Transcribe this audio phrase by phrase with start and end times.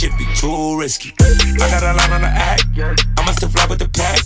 [0.00, 1.12] shit be too risky.
[1.60, 4.16] I got a line on the act, I must have fly with the pack.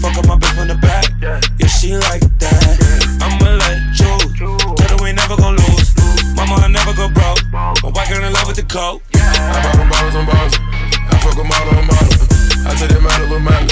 [0.00, 2.80] Fuck up my bitch from the back, yeah, she like that.
[3.20, 5.92] I'ma let it choose, tell her we never gon' lose.
[6.32, 7.44] Mama, I never go broke.
[7.52, 9.04] My white girl in love with the coke.
[9.12, 10.56] I bought them bottles on bottles.
[10.96, 12.16] I fuck them all on model.
[12.64, 13.68] I take them out of a model.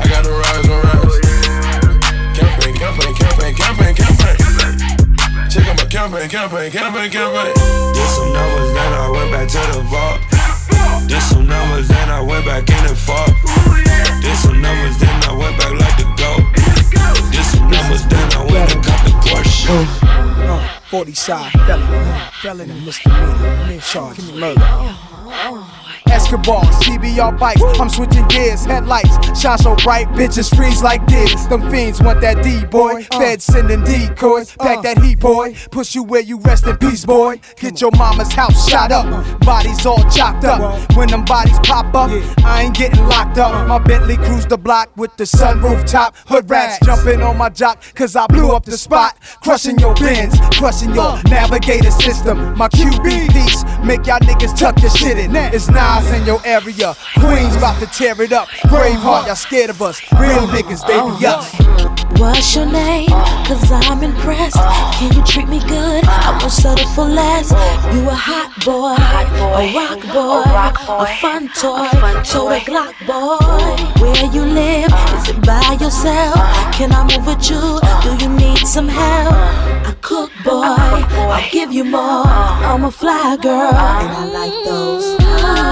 [0.00, 1.20] I got them rides on rides.
[2.32, 4.36] Campaign, campaign, campaign, campaign, campaign.
[5.52, 7.52] Check out my campaign, campaign, campaign, campaign.
[7.92, 10.33] Did some numbers, then I went back to the vault.
[11.08, 13.32] Did some numbers, then I went back in and fought.
[14.22, 16.42] Did some numbers, then I went back like the goat.
[17.32, 19.74] Did some numbers, then I went and got the Porsche.
[20.02, 24.94] Uh, 40 side felon, felon and misdemeanor, charge murder.
[26.10, 29.40] Escobar, CBR bikes, I'm switching gears, headlights.
[29.40, 31.46] Shine so bright, bitches freeze like this.
[31.46, 33.18] Them fiends want that D boy, uh.
[33.18, 34.64] Fed sending decoys, uh.
[34.64, 37.40] pack that heat boy, push you where you rest in peace, boy.
[37.56, 40.96] Get your mama's house shot up, bodies all chopped up.
[40.96, 42.10] When them bodies pop up,
[42.44, 43.66] I ain't getting locked up.
[43.68, 47.82] My Bentley cruise the block with the sunroof top, hood rats jumping on my jock,
[47.94, 51.22] cause I blew up the spot, crushing your bins, crushing your uh.
[51.22, 52.56] navigator system.
[52.56, 55.34] My QB piece make y'all niggas tuck your shit in.
[55.34, 58.48] It's Nas in your area, Queens about to tear it up.
[58.66, 60.00] Braveheart, y'all scared of us.
[60.18, 61.54] Real niggas, they be us.
[62.18, 63.08] What's your name?
[63.46, 64.56] Cause I'm impressed.
[64.98, 66.04] Can you treat me good?
[66.04, 67.50] I won't settle for less.
[67.94, 68.98] You a hot boy,
[69.54, 70.42] a rock boy,
[71.02, 71.88] a fun toy,
[72.24, 74.02] total Glock boy.
[74.02, 74.92] Where you live?
[75.16, 76.34] Is it by yourself?
[76.74, 77.78] Can I move with you?
[78.02, 79.32] Do you need some help?
[79.32, 82.26] I cook boy, I'll give you more.
[82.26, 85.23] I'm a fly girl, and I like those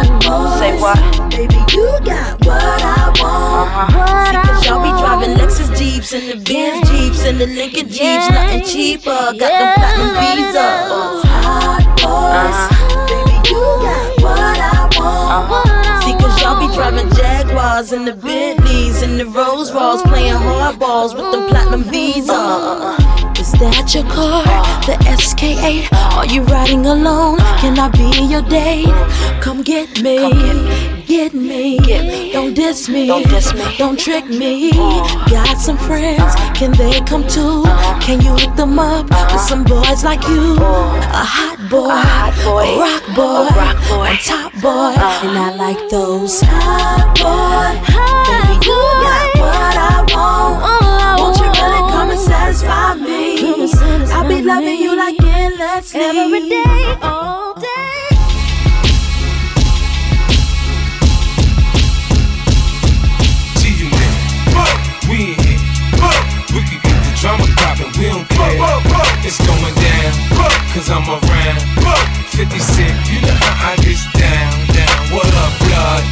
[0.03, 0.59] hot boys.
[0.59, 1.31] Say what?
[1.31, 3.71] Baby, you got what I want.
[3.73, 4.27] Uh-huh.
[4.27, 8.31] See, cause y'all be driving Lexus Jeeps and the Benz Jeeps and the Lincoln Jeeps,
[8.31, 9.11] nothing cheaper.
[9.11, 11.23] Got them platinum visas.
[11.43, 12.59] Hot boys,
[13.09, 15.33] baby, you got what I want.
[15.39, 20.35] Uh See, cause y'all be driving Jaguars and the Bentleys and the Rolls Royce, playing
[20.35, 23.02] hardballs with them platinum visas.
[23.53, 24.43] Is that your car?
[24.87, 25.93] The SK8?
[26.17, 27.37] Are you riding alone?
[27.61, 28.89] Can I be your date?
[29.43, 30.17] Come get me.
[31.07, 32.33] Get me.
[32.33, 33.09] Don't diss me.
[33.77, 34.71] Don't trick me.
[35.29, 36.35] Got some friends.
[36.57, 37.63] Can they come too?
[38.01, 40.57] Can you hook them up with some boys like you?
[40.57, 41.91] A hot boy.
[41.91, 42.65] A hot boy.
[42.81, 43.49] Rock boy.
[43.53, 44.17] A boy.
[44.25, 44.97] Top boy.
[44.97, 45.29] Uh-huh.
[45.29, 47.69] And I like those hot boy.
[48.33, 49.32] Baby, you
[54.43, 56.01] I'll be loving you like endlessly.
[56.01, 58.09] Every day, all day.
[63.55, 65.09] See you now.
[65.09, 65.63] We in here.
[66.53, 68.59] We can get the drama poppin', we don't care.
[69.23, 70.13] It's going down,
[70.75, 71.63] cause I'm around.
[72.35, 75.03] 50 Cent, you know how I get down, down.
[75.15, 76.03] What up, blood?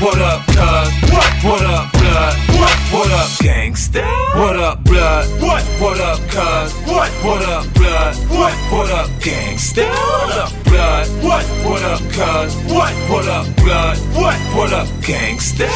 [0.00, 0.88] What up, cuz?
[1.44, 2.36] What up, blood?
[2.92, 4.23] What up, gangsta?
[4.34, 5.26] What up, blood?
[5.40, 6.74] What What up, cuz?
[6.90, 8.16] What What up, blood?
[8.28, 9.86] What What up, gangsta?
[9.86, 11.06] What up, blood?
[11.22, 12.56] What What up, cuz?
[12.66, 13.96] What What up, blood?
[14.18, 14.34] What?
[14.56, 15.70] What up, gangsta?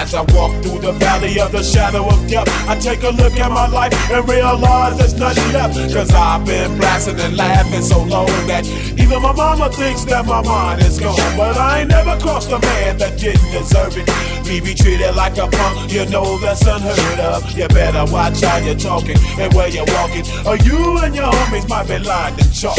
[0.00, 3.32] As I walk through the valley of the shadow of death, I take a look
[3.32, 5.74] at my life and realize there's nothing left.
[5.92, 8.64] Cause I've been blasting and laughing so long that
[8.96, 11.16] even my mama thinks that my mind is gone.
[11.36, 14.06] But I ain't never crossed a man that didn't deserve it.
[14.46, 17.50] Me be treated like a punk, you know that's unheard of.
[17.58, 21.68] You better watch how you're talking and where you're walking, or you and your homies
[21.68, 22.78] might be lined in chalk.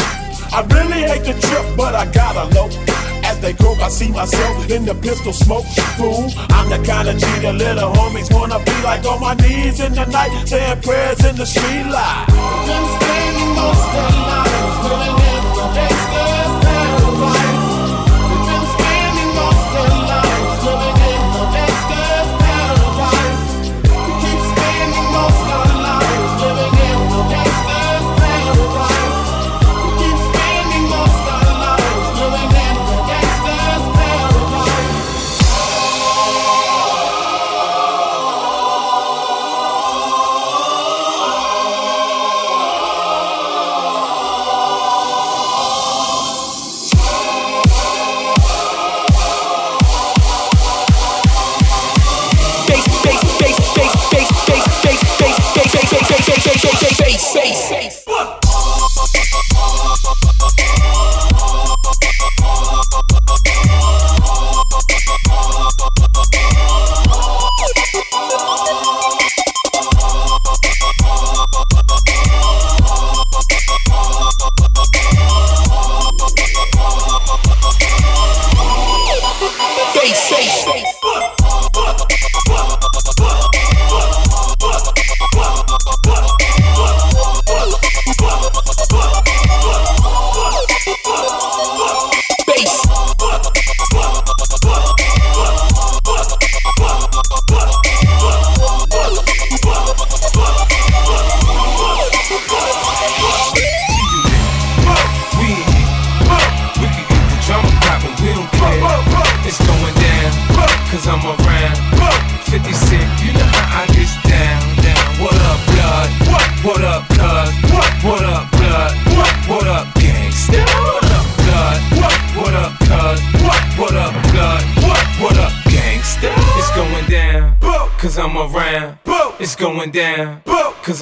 [0.53, 2.69] I really hate the trip, but I gotta low.
[3.25, 5.65] As they grow, I see myself in the pistol smoke.
[5.97, 9.93] Fool, I'm the kind of the little homies wanna be like on my knees in
[9.93, 12.25] the night, saying prayers in the street light.
[12.67, 15.24] Been spending most of the gangster's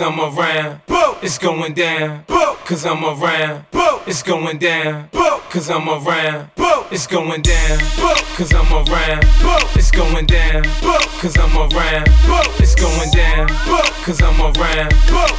[0.03, 0.81] I'm around.
[1.21, 2.25] It's going down,
[2.65, 3.65] cause I'm around.
[4.05, 5.07] It's going down,
[5.49, 6.49] cause I'm around.
[6.93, 7.79] It's going down,
[8.37, 9.25] cause I'm around.
[9.73, 10.63] It's going down,
[11.17, 12.07] cause I'm around.
[12.61, 13.47] It's going down,
[14.05, 14.93] cause I'm around.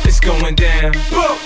[0.04, 0.94] It's going down,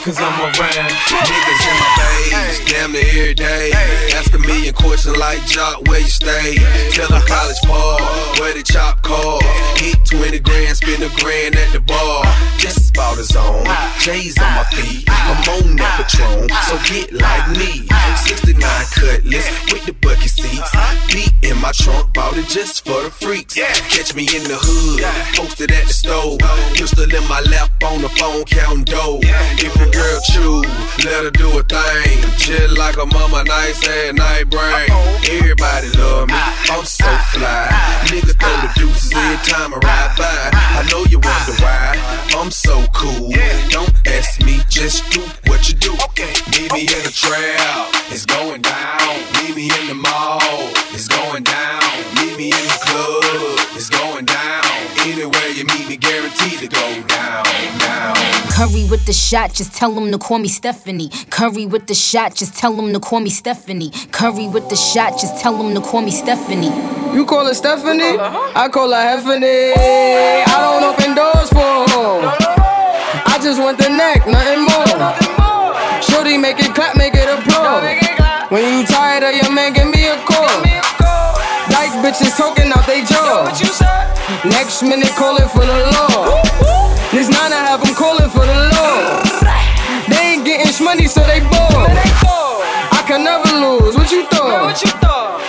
[0.02, 0.90] cause I'm around.
[1.12, 3.70] Niggas in my face, damn near every day.
[4.16, 6.56] Asking me a question like Joc, where you stay?
[6.90, 8.00] Tell them college ball,
[8.40, 9.40] where the chop call.
[9.76, 12.25] Hit 20 grand, spend a grand at the bar.
[12.56, 13.62] Just about his own.
[14.00, 15.44] J's on my feet, ah.
[15.44, 16.49] I'm on that ah.
[16.49, 17.52] Patron, so get like ah.
[17.52, 17.88] me.
[18.16, 20.70] 69 cutlass with the bucket seats.
[21.08, 23.54] Beat in my trunk, bought it just for the freaks.
[23.54, 25.02] Catch me in the hood,
[25.34, 26.38] posted at the stove.
[26.74, 29.20] Pistol in my lap on the phone, counting dough.
[29.22, 30.62] If your girl chew,
[31.04, 32.18] let her do a thing.
[32.36, 34.90] Just like a mama, nice and night brain.
[35.28, 36.78] Everybody love me, uh-huh.
[36.78, 37.68] I'm so fly.
[37.70, 38.06] Uh-huh.
[38.08, 38.80] Niggas throw the uh-huh.
[38.80, 40.50] deuces every time I ride by.
[40.52, 41.96] I know you wonder why,
[42.36, 43.32] I'm so cool.
[43.69, 45.93] Don't ask me, just do what you do.
[46.52, 49.19] Meet me in the trap, it's going down.
[49.43, 50.41] Meet me in the mall,
[50.93, 51.82] it's going down.
[52.17, 54.65] Meet me in the club, it's going down.
[55.06, 57.44] Anywhere you meet me, guaranteed to go down,
[57.79, 58.17] down.
[58.51, 61.11] Curry with the shot, just tell him to call me Stephanie.
[61.31, 63.91] Curry with the shot, just tell him to call me Stephanie.
[64.11, 66.73] Curry with the shot, just tell him to call me Stephanie.
[67.15, 68.19] You call her Stephanie?
[68.19, 69.75] I call her Heffany.
[70.47, 72.35] I don't open doors for her.
[73.27, 76.03] I just want the neck, nothing more.
[76.03, 78.07] Shorty, make it clap, make it applaud.
[78.48, 80.48] When you tired of your man, give me a call.
[81.69, 83.44] Dyke bitches talking out they jaw.
[84.48, 86.40] Next minute, calling for the law.
[87.12, 89.20] This nine, I have them calling for the law.
[90.08, 91.93] They ain't getting money, so they bored.
[92.88, 93.94] I can never lose.
[93.94, 94.72] What you thought?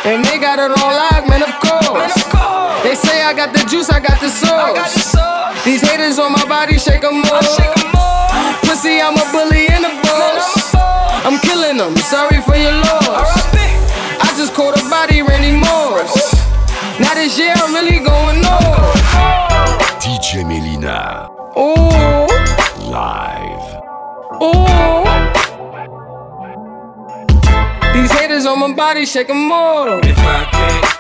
[0.04, 2.20] And they got it all locked, man, of course.
[2.84, 5.64] They say I got the juice, I got the sauce.
[5.64, 7.48] These haters on my body, shake them off.
[8.68, 10.76] Pussy, I'm a bully and a boss.
[11.24, 12.29] I'm killing them, sorry
[17.30, 18.98] this year I'm really going on.
[20.02, 21.28] DJ Melyna.
[21.56, 22.26] Oh.
[22.90, 23.82] Live.
[24.42, 25.04] Oh.
[27.94, 30.04] These haters on my body, shake them off.
[30.04, 31.00] If I can't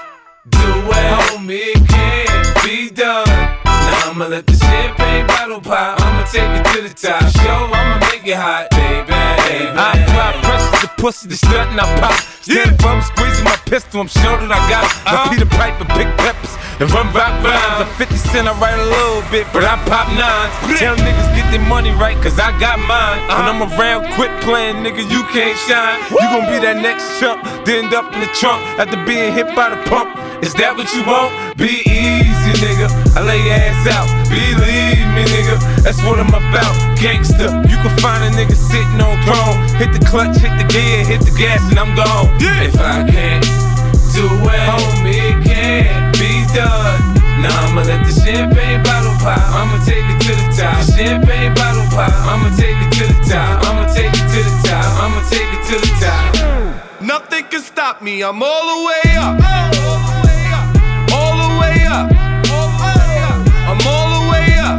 [0.49, 3.27] do it, homie, it can't be done.
[3.65, 5.99] Now I'ma let the champagne bottle pop.
[5.99, 7.23] I'ma take it to the top.
[7.37, 9.13] Show, I'ma make it hot, baby.
[9.13, 10.38] I apply
[10.89, 12.13] to pussy, the stunt and I pop.
[12.41, 12.89] Stand yeah.
[12.89, 14.93] I'm squeezing my pistol, I'm sure that I got it.
[15.05, 15.29] My uh-huh.
[15.29, 17.83] Peter Piper, big peppers, and run rock rhymes.
[17.83, 20.53] A 50 cent, I write a little bit, but I pop nines.
[20.79, 23.21] Tell niggas get their money right, cause I got mine.
[23.27, 23.53] When uh-huh.
[23.53, 25.99] I'm around, quit playing, nigga, you can't shine.
[26.09, 29.47] You gon' be that next chump, then end up in the trunk after being hit
[29.55, 30.09] by the pump.
[30.41, 31.35] Is that what you want?
[31.59, 32.87] Be easy, nigga.
[33.11, 34.07] I lay your ass out.
[34.31, 35.59] Believe me, nigga.
[35.83, 36.75] That's what I'm about.
[36.95, 37.51] Gangster.
[37.67, 39.59] You can find a nigga sitting on throne.
[39.75, 42.31] Hit the clutch, hit the gear, hit the gas, and I'm gone.
[42.39, 42.71] Yeah.
[42.71, 43.43] If I can't
[44.15, 47.19] do it, homie, it can't be done.
[47.43, 49.43] Now I'ma let the champagne bottle pop.
[49.43, 50.79] I'ma take it to the top.
[50.87, 52.15] The Champagne bottle pop.
[52.15, 53.63] I'ma take it to the top.
[53.67, 54.87] I'ma take it to the top.
[55.03, 56.68] I'ma take it to the top.
[57.09, 58.21] Nothing can stop me.
[58.21, 59.33] I'm all the way up.
[61.09, 62.05] All the way up.
[63.65, 64.77] I'm all the way up.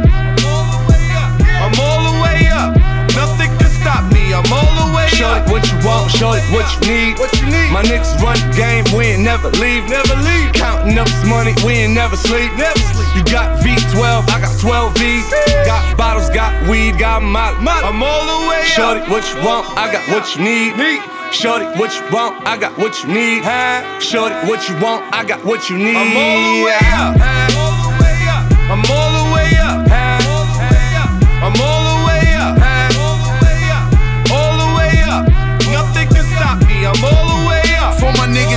[1.59, 2.71] I'm all the way up.
[3.19, 4.31] Nothing can stop me.
[4.31, 5.43] I'm all the way Show up.
[5.43, 7.19] it what you want, show it what you need.
[7.19, 7.67] What you need?
[7.67, 9.89] My niggas run the game, we ain't never leave.
[9.91, 10.53] Never leave.
[10.53, 12.55] Counting up this money, we ain't never sleep.
[12.55, 13.11] Never sleep.
[13.11, 15.27] You got V12, I got 12 V's.
[15.67, 17.59] Got bottles, got weed, got molly.
[17.67, 19.09] I'm all the way up.
[19.09, 19.67] what you want?
[19.75, 20.77] I got what you need.
[20.77, 21.20] Need.
[21.31, 22.45] Shorty, what you want?
[22.45, 23.43] I got what you need.
[23.43, 23.99] Huh?
[23.99, 25.01] Shorty, what you want?
[25.13, 25.95] I got what you need.
[25.95, 27.15] I'm all the way up.
[27.55, 28.51] All the way up.
[28.69, 29.20] I'm all the way up.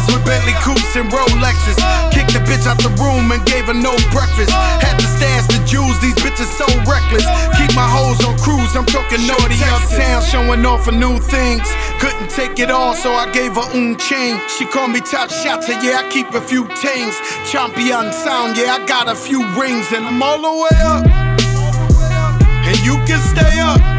[0.04, 1.76] Niggas with Bentley coupes and Rolexes.
[2.12, 4.50] Kicked the bitch out the room and gave her no breakfast.
[4.50, 7.24] Had to stash the jewels, these bitches so reckless.
[7.56, 11.66] Keep my hoes on cruise, I'm talking naughty uptown, showing off for new things.
[12.00, 14.40] Couldn't take it all, so I gave her un chain.
[14.48, 17.14] She called me top shot, yeah, I keep a few tings.
[17.50, 21.06] Champion sound, yeah, I got a few rings, and I'm all the way up.
[22.66, 23.93] And you can stay up.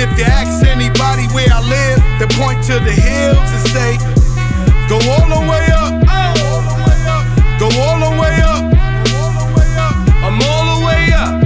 [0.00, 3.98] If you ask anybody where I live, they point to the hills and say,
[4.88, 5.92] Go all the way up.
[7.60, 8.64] Go all the way up.
[10.24, 11.44] I'm all the way up.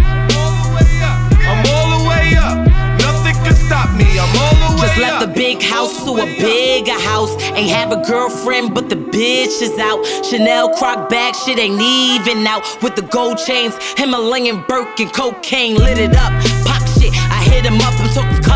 [1.51, 2.57] I'm all the way up.
[3.03, 4.07] Nothing can stop me.
[4.23, 4.87] I'm all the way up.
[4.87, 7.35] Just left the big house to a bigger house.
[7.59, 10.05] Ain't have a girlfriend, but the bitch is out.
[10.25, 12.63] Chanel croc bag, shit ain't even out.
[12.83, 16.33] With the gold chains, Himalayan Birkin, cocaine lit it up.
[16.65, 17.95] Pop shit, I hit him up,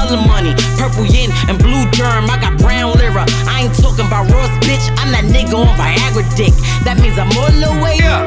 [0.08, 0.54] color money.
[0.76, 3.24] Purple yin and blue germ, I got brown lira.
[3.46, 6.54] I ain't talking about Ross, bitch, I'm that nigga on Viagra dick.
[6.84, 8.24] That means I'm all the way up.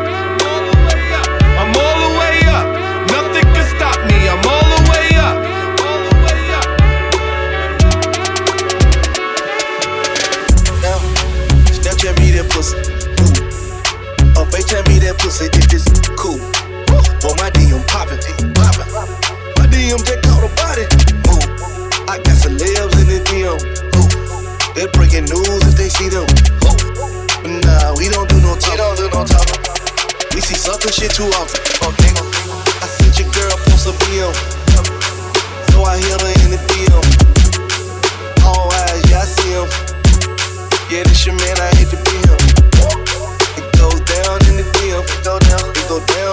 [1.58, 2.66] I'm all the way up.
[3.10, 4.30] Nothing can stop me.
[4.30, 5.38] I'm all the way up.
[10.86, 10.98] Now,
[11.74, 12.78] Snapchat me that pussy.
[12.78, 14.38] Ooh.
[14.38, 16.38] Or FaceTime me that pussy if it's cool.
[17.22, 18.18] Boy, my DM poppin',
[18.54, 18.90] poppin'.
[19.58, 21.11] My DM just caught a body.
[23.42, 23.50] Ooh.
[23.50, 23.58] I got celebs in the DM.
[23.98, 24.74] Ooh.
[24.76, 26.28] They're breaking news if they see them.
[26.62, 28.72] But nah, we don't do no talk.
[28.72, 29.50] We don't do no talk.
[30.34, 31.58] We see sucker shit too often.
[32.82, 34.34] I sent your girl post a BM.
[35.74, 37.02] So I hit her in the DM.
[38.46, 39.68] All eyes, yeah, I see him.
[40.94, 42.38] Yeah, this your man, I hate to be him.
[43.58, 45.02] It goes down in the DM.
[45.02, 45.66] It go down.
[45.66, 46.31] It go down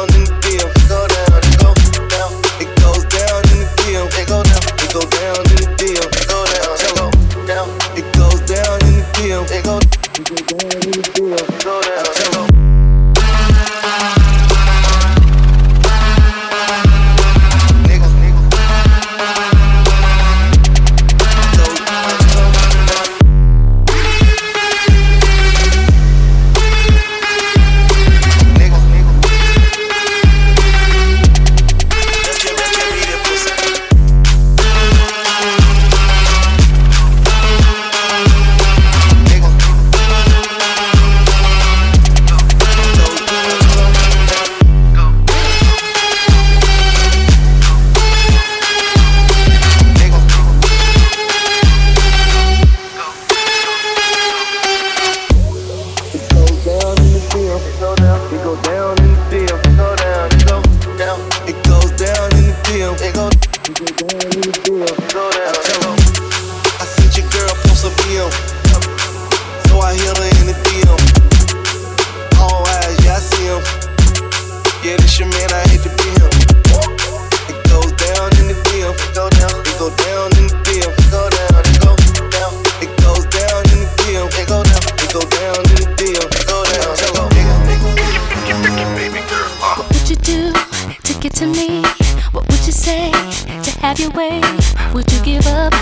[95.49, 95.73] up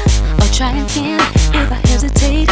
[0.41, 1.21] or try again
[1.55, 2.49] if I hesitate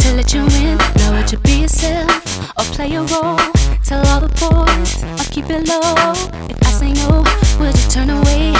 [0.00, 0.78] to let you in.
[0.96, 2.10] Now would you be yourself
[2.58, 3.38] or play a role?
[3.84, 6.12] Tell all the boys I keep it low.
[6.48, 7.24] If I say no,
[7.58, 8.52] would you turn away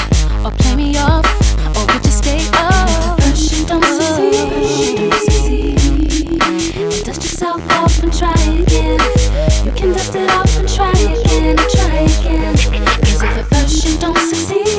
[0.45, 1.27] or play me off
[1.77, 3.19] or would you stay up?
[3.19, 5.79] Push and don't succeed.
[7.05, 9.00] Dust yourself off and try again.
[9.65, 12.55] You can dust it off and try again, try again.
[13.05, 14.77] Cause if at first you don't succeed.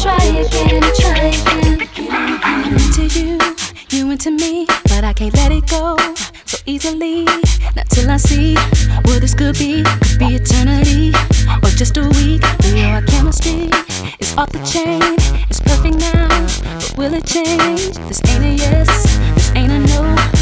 [0.00, 1.88] try again, try again.
[2.42, 3.38] I'm into you,
[3.90, 5.98] you into me, but I can't let it go
[6.46, 7.24] so easily.
[7.76, 8.54] Not till I see
[9.04, 9.82] what this could be.
[9.82, 11.12] Could be eternity
[11.62, 12.42] or just a week.
[12.64, 13.68] We our chemistry
[14.18, 15.02] is off the chain.
[15.50, 16.28] It's perfect now,
[16.78, 17.96] but will it change?
[18.08, 18.88] This ain't a yes,
[19.34, 20.39] this ain't a no.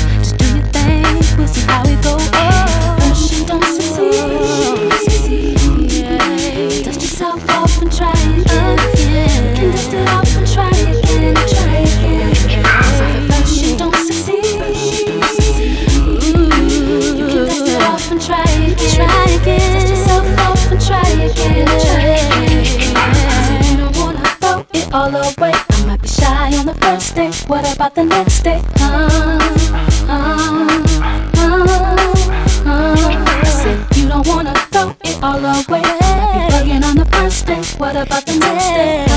[26.98, 27.30] first day?
[27.46, 28.60] What about the next day?
[28.80, 29.38] Uh,
[30.08, 30.82] uh,
[31.36, 31.66] uh,
[32.66, 32.96] uh.
[33.26, 35.82] I said you don't wanna throw it all away.
[35.82, 37.62] You're bugging on the first day.
[37.78, 39.07] What about the next day?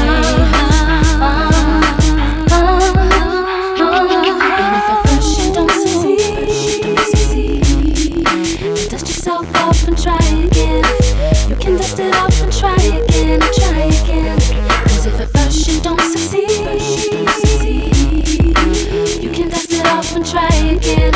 [20.52, 21.12] Try again.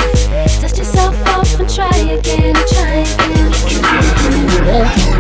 [0.62, 3.52] Dust yourself off and try again, try again.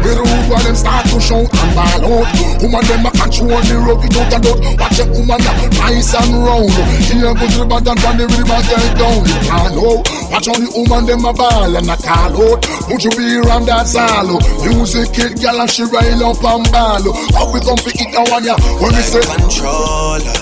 [0.05, 2.27] With road while them start to shout and ball out.
[2.61, 5.41] Woman them a control the road without a doubt Watch a woman
[5.75, 6.71] nice and round.
[7.03, 9.19] Here go to the bad and run the river girl down.
[9.27, 9.99] You can't know
[10.31, 12.61] Watch how the woman them a ball and a call out.
[12.87, 17.03] Put you be around that salo Music hit, gal and she rile up and ball
[17.35, 20.33] How we come to eat now one ya When we say Controller.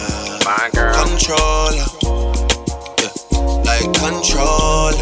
[0.45, 0.93] My girl.
[0.93, 1.92] Controller
[4.03, 4.97] controller,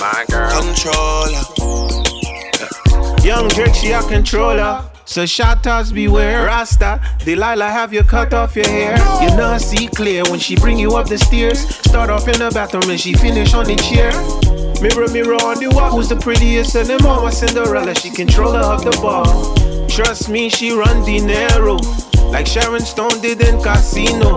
[0.00, 1.40] my girl, controller.
[3.24, 4.84] Young Drake, she a controller.
[5.06, 7.00] So shatters beware, Rasta.
[7.24, 8.98] Delilah have you cut off your hair.
[9.22, 11.60] You not see clear when she bring you up the stairs.
[11.88, 14.12] Start off in the bathroom and she finish on the chair.
[14.82, 17.30] Mirror, mirror on the wall, who's the prettiest of them all?
[17.30, 19.54] Cinderella, she controller of the ball.
[19.88, 21.78] Trust me, she run dinero
[22.30, 24.36] like Sharon Stone did in Casino.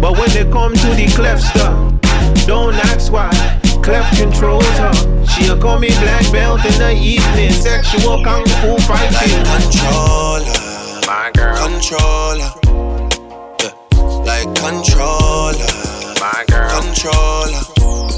[0.00, 2.01] But when they come to the cleft stuff, uh,
[2.46, 3.30] don't ask why.
[3.82, 5.26] Clef controls her.
[5.26, 7.52] She'll call me black belt in the evening.
[7.52, 9.12] Sexual kung fu fighting.
[9.14, 10.58] Like controller,
[11.06, 11.56] my girl.
[11.56, 12.50] Controller,
[13.60, 13.74] yeah.
[14.24, 15.72] Like controller,
[16.20, 16.80] my girl.
[16.80, 17.61] Controller.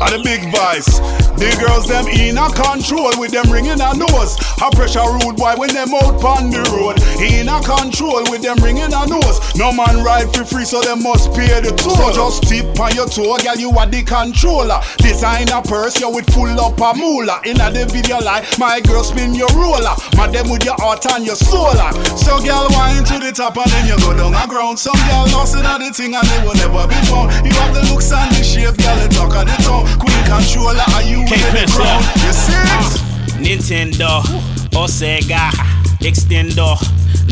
[0.01, 0.99] And the big voice.
[1.39, 4.39] The girls them in a control with them ringing a nose.
[4.63, 6.99] A pressure rude boy when them out on the road.
[7.19, 9.39] In a control with them ringing a nose.
[9.59, 11.95] No man ride for free, so they must pay the toll.
[11.95, 14.79] So just tip on your toe, girl, you are the controller.
[14.99, 17.43] Design a purse, you with full up a moolah.
[17.45, 19.95] In a the video like my girl spin your roller.
[20.15, 21.91] My them with your heart and your solar.
[22.15, 24.79] So girl, wine to the top and then you go down the ground.
[24.79, 27.35] Some girl lost in the thing and they will never be found.
[27.43, 29.87] You have the looks and the shape, girl, the talk of the town.
[29.99, 32.25] Queen controller, are you Can't with the piss.
[32.25, 33.59] You see it?
[33.59, 34.23] Nintendo
[34.77, 35.51] or Sega,
[36.01, 36.77] Extendo.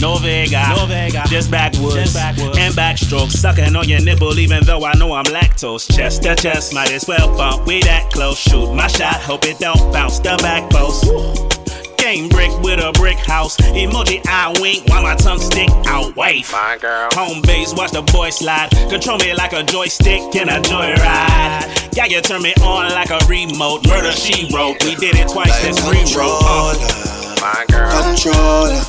[0.00, 2.56] No Vega, no Vega, just backwards, Just backwards.
[2.56, 5.94] and backstroke, sucking on your nipple, even though I know I'm lactose.
[5.94, 7.66] Chest to chest, might as well bump.
[7.66, 11.61] We that close, shoot my shot, hope it don't bounce the back post.
[12.02, 13.56] Game brick with a brick house.
[13.58, 16.16] Emoji I wink while my tongue stick out.
[16.16, 16.50] Wife.
[16.50, 17.08] My girl.
[17.12, 18.70] Home base, watch the boy slide.
[18.90, 21.94] Control me like a joystick in a joyride.
[21.96, 23.86] Yeah, you turn me on like a remote.
[23.86, 24.82] Murder she wrote.
[24.82, 26.42] We did it twice, Like this rewrote.
[26.42, 27.36] Uh.
[27.40, 27.92] my girl.
[28.02, 28.82] Controller,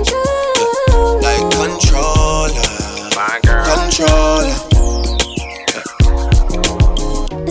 [0.00, 1.20] yeah.
[1.20, 2.48] like controller,
[3.14, 3.76] my girl.
[3.76, 4.63] Controller.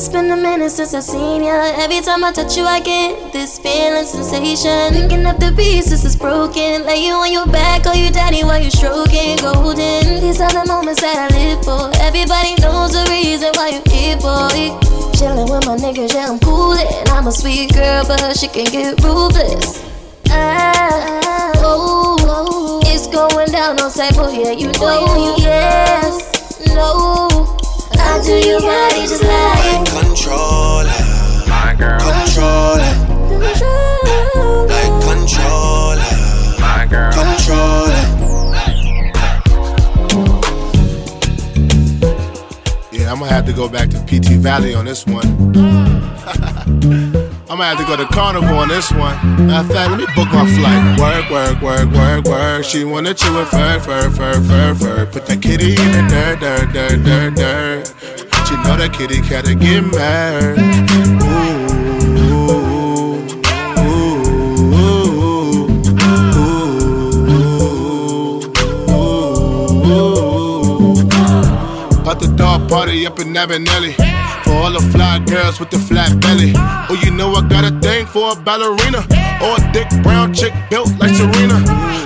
[0.03, 1.63] It's been a minute since I've seen ya.
[1.79, 4.91] Every time I touch you, I get this feeling sensation.
[4.91, 6.83] Picking up the pieces is broken.
[6.83, 9.37] Lay you on your back, call you daddy while you stroking.
[9.37, 10.19] Golden.
[10.19, 11.89] These are the moments that I live for.
[12.03, 14.75] Everybody knows the reason why you here, boy.
[15.15, 16.83] Chilling with my niggas, yeah, I'm coolin'.
[17.07, 19.87] I'm a sweet girl, but she can get ruthless.
[20.27, 25.37] Ah, oh, oh, it's going down on cyber, yeah, you know.
[25.39, 27.32] Yes, no.
[27.99, 30.89] I do you right, just like Controller,
[31.47, 31.99] my girl.
[31.99, 32.93] Controller,
[34.67, 36.01] like controller,
[36.59, 37.11] my girl.
[37.11, 38.03] Controller.
[42.91, 45.23] Yeah, I'm gonna have to go back to PT Valley on this one.
[45.53, 47.29] Mm.
[47.49, 49.15] I'm gonna have to go to Carnival on this one.
[49.47, 50.99] Matter of fact, let me book my flight.
[50.99, 52.63] Work, work, work, work, work.
[52.63, 55.05] She wanna chew with fur, fur, fur, fur, fur.
[55.07, 57.93] Put that kitty in the dirt, dirt, dirt, dirt, dirt.
[58.49, 60.57] You know that kitty gotta get mad.
[72.01, 73.95] About the dog party up in Avenelli.
[73.95, 76.53] For all the fly girls with the flat belly.
[76.55, 79.01] Oh, you know I got a thing for a ballerina.
[79.41, 81.59] Or a thick brown chick built like Serena.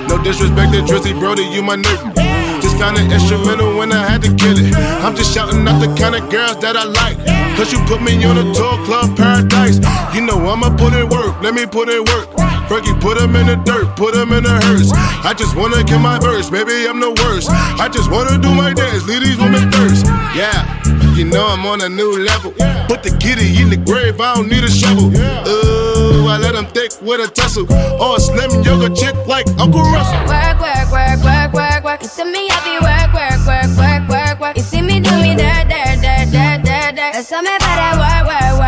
[0.08, 2.14] No disrespect to Drizzy Brody, you my nigga.
[2.60, 4.74] Just kinda instrumental when I had to kill it.
[5.04, 7.18] I'm just shouting out the kind of girls that I like.
[7.56, 9.78] Cause you put me on a tour club paradise.
[10.14, 12.28] You know I'ma put in work, let me put in work.
[12.68, 14.92] Fergie, put him in the dirt, put him in the hearse.
[15.24, 17.48] I just wanna get my verse, baby, I'm the worst.
[17.50, 20.04] I just wanna do my dance, leave these women thirst.
[20.36, 20.66] Yeah,
[21.18, 22.52] you know I'm on a new level.
[22.86, 25.10] Put the kitty in the grave, I don't need a shovel.
[25.10, 27.66] Ooh, I let him thick with a tussle.
[28.00, 30.22] Or a slim yoga chick like Uncle Russell.
[30.30, 32.02] Work, work, work, work, work, work.
[32.02, 34.56] You see me happy, work, work, work, work, work, work.
[34.56, 37.12] You see me do me dirt, dirt, dirt, dirt, dirt, dirt.
[37.18, 38.67] That's all me better work, work, work, work, work,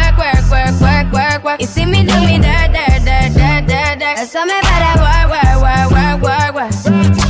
[0.51, 1.61] work, work, work, work.
[1.61, 4.13] You see me do me da da da da da da.
[4.21, 7.20] Eso me para work, work, work, work, work, work.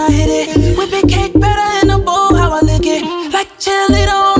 [0.00, 0.78] when I hit it.
[0.78, 3.02] Whipping cake better in a bowl, how I lick it.
[3.32, 4.39] Like cheerleader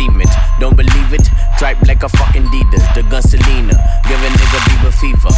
[0.00, 0.30] cement.
[0.58, 1.28] Don't believe it?
[1.58, 2.94] Dripe like a fucking Adidas.
[2.94, 3.76] The gun Selena.
[4.08, 5.32] Give a nigga Bieber fever.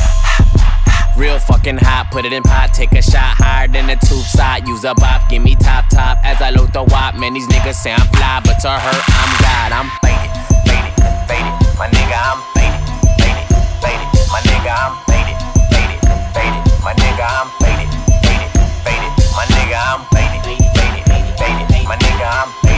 [1.16, 4.66] Real fucking hot, put it in pot, take a shot higher than the tube side.
[4.66, 7.14] Use a bop, give me top top as I load the wop.
[7.16, 9.70] Man, these niggas say I'm fly, but to her, I'm God.
[9.76, 10.32] I'm faded,
[10.64, 10.94] faded,
[11.28, 11.52] faded.
[11.76, 12.80] My nigga, I'm faded,
[13.20, 13.46] faded,
[13.84, 14.08] faded.
[14.32, 16.00] My nigga, I'm faded, faded,
[16.32, 16.62] faded.
[16.80, 17.92] My nigga, I'm faded,
[18.24, 19.12] faded, faded.
[19.36, 21.04] My nigga, I'm faded, faded,
[21.36, 21.84] faded.
[21.84, 22.71] My nigga, I'm faded.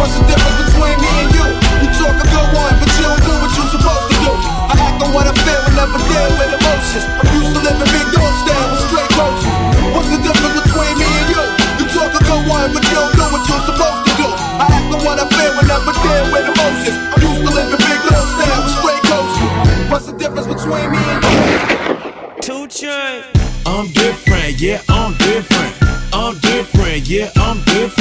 [0.00, 1.44] What's the difference between me and you?
[1.84, 4.32] You talk a good one, but you don't do what you're supposed to do.
[4.32, 7.04] I act on what I feel and never deal with emotions.
[7.20, 9.52] I'm used to living big dogs down with straight coaches.
[9.92, 11.42] What's the difference between me and you?
[11.84, 14.28] You talk a good one, but you don't do what you're supposed to do.
[14.56, 16.96] I act on what I feel and never deal with emotions.
[16.96, 19.52] I'm used to living big dogs down with straight coaches.
[19.92, 21.44] What's the difference between me and you?
[22.40, 23.28] Two chains.
[23.68, 25.76] I'm different, yeah, I'm different.
[26.16, 27.99] I'm different, yeah, I'm different.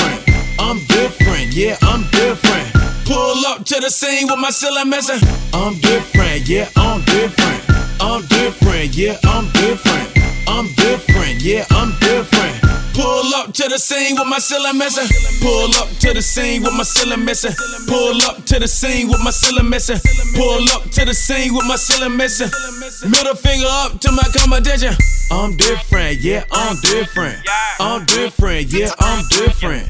[3.89, 5.17] The scene with my ceiling missing.
[5.51, 7.63] I'm different, yeah, I'm different.
[7.99, 10.07] I'm different, yeah, I'm different.
[10.47, 12.53] I'm different, yeah, I'm different.
[12.93, 15.09] Pull up to the scene with my ceiling missing.
[15.41, 17.53] Pull up to the scene with my ceiling missing.
[17.87, 19.97] Pull up to the scene with my ceiling missing.
[20.35, 22.51] Pull up to the scene with my ceiling missing.
[23.09, 24.93] Middle finger up to my competition.
[25.31, 27.39] I'm different, yeah, I'm different.
[27.79, 29.89] I'm different, yeah, I'm different.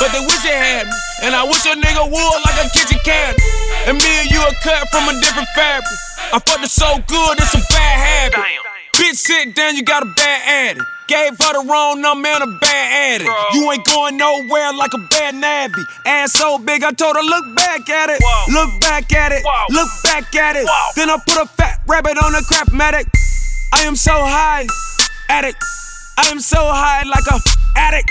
[0.00, 0.96] But they wish they had me.
[1.28, 3.36] And I wish a nigga would like a kitchen cabinet.
[3.84, 5.92] And me and you are cut from a different fabric.
[6.32, 8.40] I fucked it so good, it's a bad habit.
[8.96, 10.40] Bitch, sit down, you got a bad
[10.72, 10.86] addict.
[11.08, 13.30] Gave her the wrong number and a bad addict.
[13.54, 15.82] You ain't going nowhere like a bad navvy.
[16.06, 18.22] Ass so big, I told her, look back at it.
[18.52, 19.42] Look back at it.
[19.70, 20.66] Look back at it.
[20.96, 23.06] Then I put a fat rabbit on a crap medic.
[23.74, 24.66] I am so high,
[25.28, 25.62] addict.
[26.16, 27.38] I am so high like a
[27.76, 28.10] addict.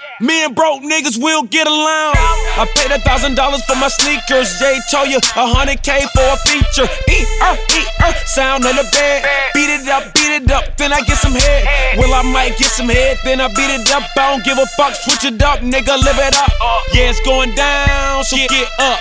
[0.21, 2.13] Me and broke niggas will get along.
[2.53, 4.53] I paid a thousand dollars for my sneakers.
[4.61, 6.85] Jay told you a hundred K for a feature.
[7.09, 9.25] E er e er, sound on the bed.
[9.57, 11.97] Beat it up, beat it up, then I get some head.
[11.97, 14.05] Well, I might get some head, then I beat it up.
[14.13, 16.53] I don't give a fuck, switch it up, nigga, live it up.
[16.93, 18.99] Yeah, it's going down, so get up.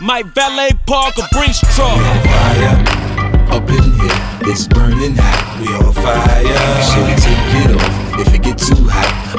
[0.00, 1.94] My valet park a Brinks truck.
[1.94, 2.78] We on fire,
[3.54, 5.62] Up in here, it's burning hot.
[5.62, 6.57] We on fire.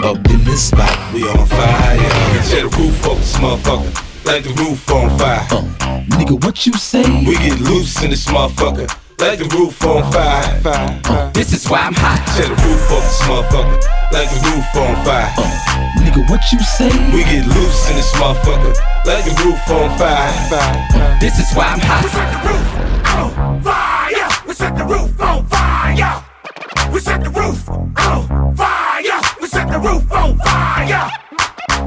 [0.01, 1.99] Up in this spot, we on fire.
[2.43, 4.25] Set the roof up, this motherfucker.
[4.25, 5.45] Like the roof on fire.
[5.51, 7.03] Uh, nigga, what you say?
[7.25, 8.87] We get loose in this motherfucker.
[9.19, 10.61] Like the roof on fire.
[10.63, 12.23] Uh, this is why I'm hot.
[12.29, 13.79] Set the roof up, this motherfucker.
[14.15, 15.33] Like the roof on fire.
[15.37, 16.87] Uh, nigga, what you say?
[17.11, 18.71] We get loose in this motherfucker.
[19.03, 20.31] Like the roof on fire.
[20.47, 22.03] Uh, this is why I'm hot.
[22.03, 22.78] We set the roof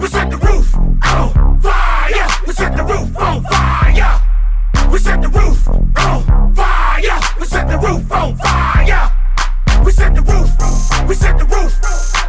[0.02, 2.28] We set the roof on fire.
[2.44, 4.20] We set the roof on fire.
[4.90, 7.20] We set the roof on fire.
[7.38, 9.12] We set the roof on fire.
[9.84, 10.50] We set the roof.
[11.06, 11.78] We set the roof.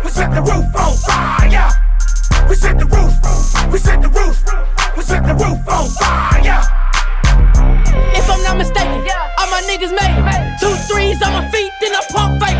[0.03, 1.69] We set the roof on fire.
[2.47, 3.13] We set the roof.
[3.73, 4.37] We set the roof.
[4.95, 6.61] We set the roof on fire.
[8.13, 9.01] If I'm not mistaken,
[9.39, 10.59] all my niggas made it.
[10.61, 12.53] Two threes on my feet, then I pump fake.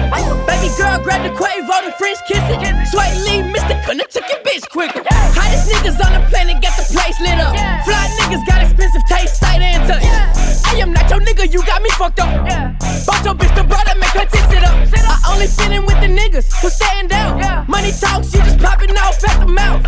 [0.47, 2.60] Baby girl, grab the Quavo, the French kissing.
[2.62, 3.52] kiss it.
[3.63, 3.80] Mr.
[3.84, 4.99] Cunna took your bitch quicker.
[5.08, 7.56] Hottest niggas on the planet, got the place lit up.
[7.88, 10.04] Fly niggas got expensive taste, sight and touch.
[10.04, 12.28] I am not your nigga, you got me fucked up.
[12.43, 12.76] Yeah.
[13.08, 14.76] Bought your bitch the brother, make her tits it up.
[15.08, 17.39] I only fit in with the niggas who stand down.
[17.71, 19.80] Money talks, you just popping off at the mouth.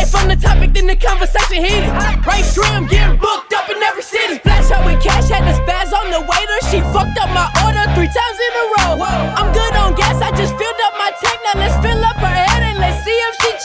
[0.00, 1.92] If I'm the topic, then the conversation heated.
[2.24, 4.40] Right trim, getting booked up in every city.
[4.40, 6.58] Flash out with cash, had the spaz on the waiter.
[6.72, 9.04] She fucked up my order three times in a row.
[9.36, 11.38] I'm good on gas, I just filled up my tank.
[11.44, 12.17] Now let's fill up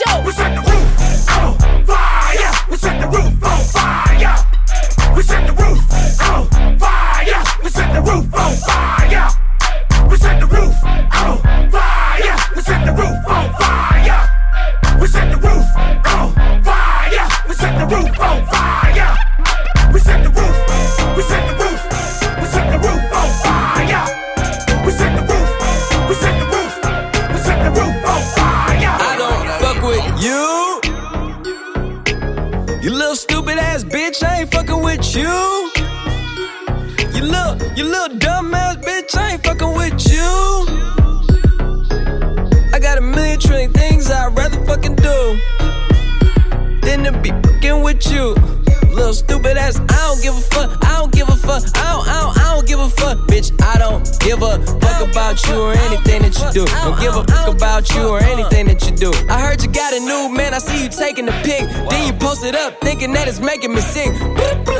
[0.06, 0.22] yo.
[0.22, 0.63] Respect the
[55.08, 56.64] about you or anything that you do.
[56.66, 59.12] Don't give a fuck about you or anything that you do.
[59.28, 60.54] I heard you got a new man.
[60.54, 61.68] I see you taking the pic.
[61.90, 64.10] Then you post it up, thinking that it's making me sick.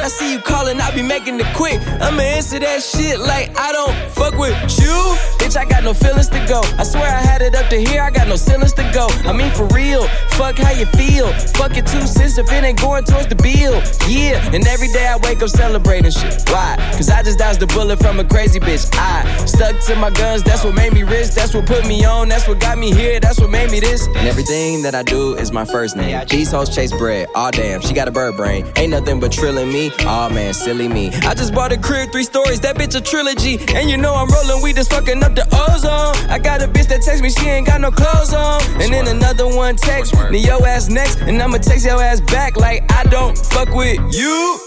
[0.05, 1.81] I see you calling, I be making it quick.
[2.01, 5.17] I'ma answer that shit like I don't fuck with you.
[5.55, 6.61] Bitch, I got no feelings to go.
[6.79, 8.03] I swear I had it up to here.
[8.03, 9.07] I got no ceilings to go.
[9.29, 10.07] I mean for real.
[10.31, 11.33] Fuck how you feel.
[11.55, 13.81] Fuck it two cents if it ain't going towards the bill.
[14.09, 16.43] Yeah, and every day I wake up celebrating shit.
[16.49, 16.77] Why?
[16.93, 18.89] Cause I just dodged a bullet from a crazy bitch.
[18.95, 21.31] I stuck to my guns, that's what made me rich.
[21.31, 24.07] That's what put me on, that's what got me here, that's what made me this.
[24.09, 26.21] And everything that I do is my first name.
[26.29, 28.67] These hoes chase bread, aw oh, damn, she got a bird brain.
[28.77, 31.13] Ain't nothing but trilling me, aw oh, man, silly me.
[31.23, 33.59] I just bought a crib, three stories, that bitch a trilogy.
[33.75, 36.15] And you know I'm rolling, we just fucking up the ozone.
[36.31, 38.63] I got a bitch that text me, she ain't got no clothes on.
[38.81, 42.57] And then another one text me, yo ass next, and I'ma text your ass back
[42.57, 44.59] like I don't fuck with you.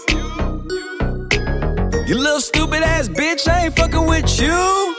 [2.06, 4.96] You little stupid ass bitch, I ain't fucking with you.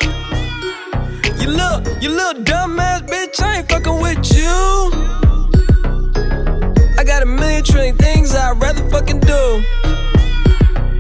[1.41, 5.09] You little, you little dumb ass bitch, I ain't fucking with you.
[6.99, 9.63] I got a million trillion things I'd rather fucking do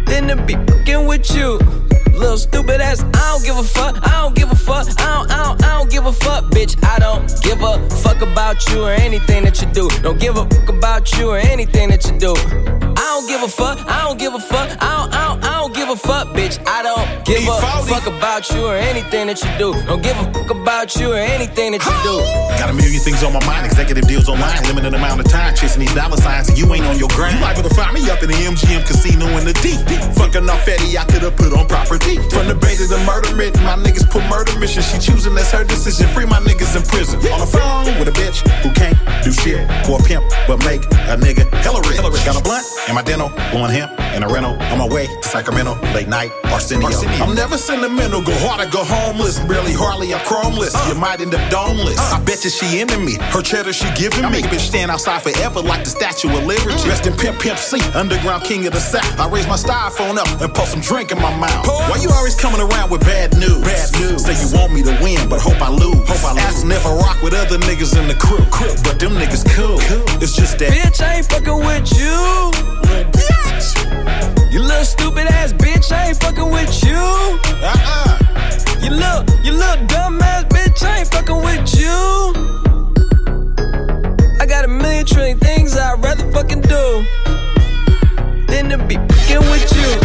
[0.05, 1.59] than to be fucking with you.
[2.19, 5.31] Little stupid ass, I don't give a fuck, I don't give a fuck, I don't,
[5.31, 6.75] I don't, I don't give a fuck, bitch.
[6.83, 9.87] I don't give a fuck about you or anything that you do.
[10.01, 12.88] Don't give a fuck about you or anything that you do.
[12.99, 15.53] I don't give a fuck, I don't give a fuck, I don't, I don't, I
[15.63, 16.59] don't give a fuck, bitch.
[16.67, 17.55] I don't give a
[17.87, 19.71] fuck about you or anything that you do.
[19.87, 22.19] Don't give a fuck about you or anything that you do.
[22.59, 25.79] Got a million things on my mind, executive deals online, limited amount of time, chasing
[25.79, 27.39] these dollar signs, and you ain't on your grind.
[27.39, 29.79] You liable to find me up in the MGM casino in the deep.
[30.19, 32.19] Fucking off Eddie, I could've put on property.
[32.35, 34.83] From the bay to the murder mitt, my niggas put murder mission.
[34.83, 36.11] She choosing, that's her decision.
[36.11, 37.23] Free my niggas in prison.
[37.31, 40.83] On the phone with a bitch who can't do shit for a pimp, but make
[41.07, 42.03] a nigga hella rich.
[42.27, 44.57] Got a blunt in my dental, blowing hemp in a rental.
[44.73, 46.87] On my way to Sacramento, late night, Arsenio.
[46.87, 47.23] Arsenio.
[47.23, 49.39] I'm never sentimental, go hard or go homeless.
[49.45, 50.73] Barely, hardly, I'm chromeless.
[50.73, 50.89] Uh.
[50.89, 51.97] You might end up domeless.
[51.97, 52.17] Uh.
[52.17, 53.15] I bet you she into me.
[53.29, 54.41] Her cheddar she giving I me.
[54.41, 56.73] Make a bitch stand outside forever like the Statue of Liberty.
[56.81, 56.89] Mm.
[56.89, 59.05] Rest in Pimp Pimp C, underground king of the South.
[59.19, 61.67] I raise my styrofoam up and pour some drink in my mouth.
[61.67, 63.61] Why you always coming around with bad news?
[63.61, 64.25] Bad news.
[64.25, 66.01] Say you want me to win, but hope I lose.
[66.09, 66.43] Hope I lose.
[66.49, 68.43] Asking if I rock with other niggas in the crew.
[68.49, 68.73] crew.
[68.81, 69.77] But them niggas cool.
[69.85, 70.23] cool.
[70.23, 70.73] It's just that.
[70.73, 72.78] Bitch, I ain't fucking with you.
[73.11, 74.51] Bitch.
[74.51, 76.95] You little stupid ass bitch, I ain't fucking with you.
[76.95, 78.17] Uh-uh.
[78.81, 82.33] You little, you little dumb ass bitch, I ain't fucking with you.
[84.39, 87.05] I got a million trillion things I'd rather fucking do
[88.47, 89.99] than to be fucking with you.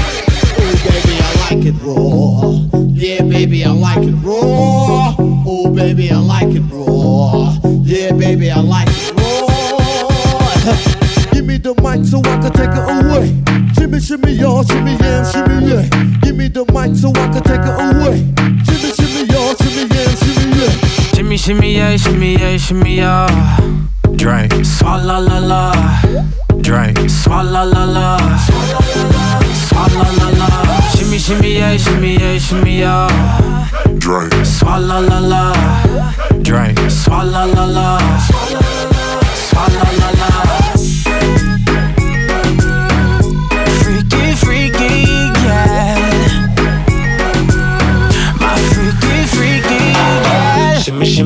[0.56, 2.84] Oh baby, I like it raw.
[2.88, 5.14] Yeah, baby, I like it raw.
[5.18, 7.56] Oh baby, I like it raw.
[7.82, 11.10] Yeah, baby, I like it raw.
[11.34, 13.34] Give me the mic so I can take it away.
[13.74, 15.82] Shimmy, shimmy, y'all, shimmy, yeah, shimmy, yeah.
[16.22, 18.22] Give me the mic so I can take it away.
[18.62, 20.70] Shimmy, shimmy, y'all, shimmy, yeah, shimmy, yeah.
[21.10, 23.26] Shimmy, shimmy, yeah, shimmy, yeah, shimmy, yeah.
[24.14, 25.72] Drink, swalla la la.
[26.62, 28.16] Drink, swalla la la.
[29.66, 30.80] Swalla la la.
[30.94, 33.68] Shimmy, shimmy, yeah, shimmy, yeah, shimmy, yeah.
[33.98, 35.52] Drink, swalla la la.
[36.42, 37.98] Drink, swalla la la.
[39.34, 40.53] Swalla la la.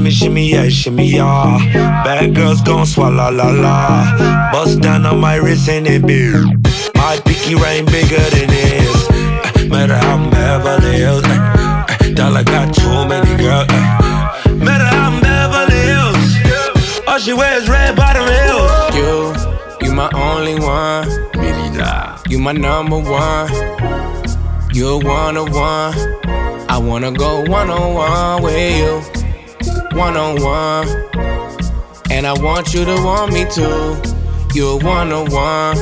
[0.08, 2.02] Shimmy, shimmy, yeah, shimmy, yeah.
[2.02, 4.50] Bad girls gon' swallow la la.
[4.50, 6.32] Bust down on my wrist and it big.
[6.94, 9.10] My pinky ring bigger than this.
[9.10, 11.24] Uh, matter how I'm Beverly Hills.
[11.24, 13.66] Uh, uh, dollar got too many girls.
[13.68, 17.06] Uh, matter how I'm Beverly Hills.
[17.06, 18.94] All she wears red bottom heels.
[18.96, 21.06] You, you my only one.
[22.30, 23.50] You my number one.
[24.72, 25.94] You're one on one.
[26.70, 29.17] I wanna go one on one with you.
[29.92, 30.88] One on one.
[32.10, 34.00] And I want you to want me too.
[34.54, 35.76] You're one on one.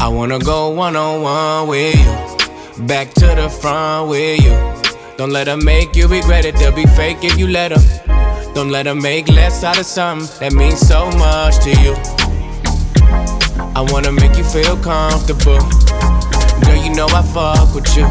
[0.00, 2.86] I wanna go one on one with you.
[2.86, 4.52] Back to the front with you.
[5.16, 6.56] Don't let them make you regret it.
[6.56, 7.82] They'll be fake if you let them.
[8.54, 11.94] Don't let them make less out of something that means so much to you.
[13.76, 15.58] I wanna make you feel comfortable.
[16.62, 18.06] Girl, you know I fuck with you.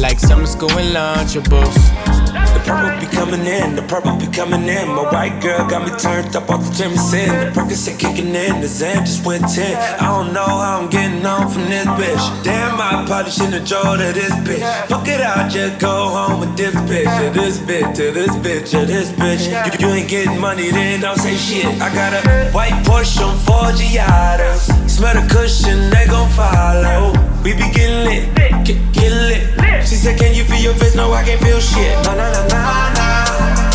[0.00, 2.19] Like summer school and lunchables.
[2.30, 4.88] The purple be coming in, the purple be coming in.
[4.88, 7.28] My white girl got me turned up off the Jameson.
[7.28, 9.76] The Percocet kicking in, the Xan just went 10.
[10.00, 12.44] I don't know how I'm getting on from this bitch.
[12.44, 14.86] Damn, I probably shouldn't have drove to this bitch.
[14.86, 17.10] Fuck it, I'll just go home with this bitch.
[17.20, 19.42] To this bitch, to this bitch, to this bitch.
[19.80, 21.66] You, you ain't getting money, then don't say shit.
[21.80, 24.88] I got a white Porsche on four Giadas.
[24.88, 27.29] Smell the cushion, they gon' follow.
[27.42, 28.34] We be getting lit,
[28.66, 29.88] get, get lit.
[29.88, 30.94] She said, Can you feel your face?
[30.94, 31.96] No, I can't feel shit.
[32.04, 33.69] Nah, nah, nah, nah, nah.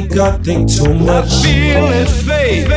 [0.00, 1.26] Think I think too much.
[1.26, 2.70] I feel it fade.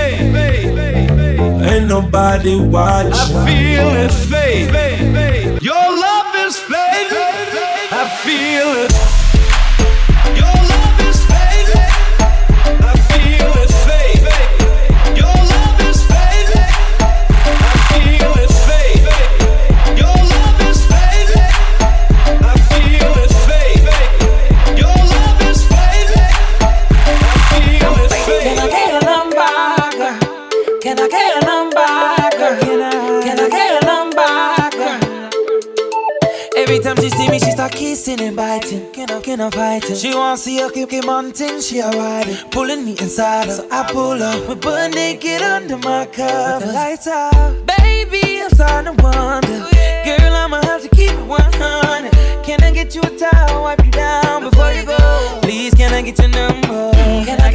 [1.63, 3.13] Ain't nobody watching.
[3.13, 4.92] I feel it fade.
[39.43, 39.95] Can I, can I fighting?
[39.95, 43.49] She want see her keep keep on thing, she a riding, pulling me inside.
[43.49, 46.59] So I pull up, we butt naked under my cover.
[46.59, 49.47] With the lights out, baby, I'm starting to wonder.
[49.49, 52.11] Oh, Girl, I'ma have to keep it 100.
[52.45, 55.39] Can I get you a towel, wipe you down before you go?
[55.41, 56.91] Please, can I get your number?
[57.25, 57.52] Can I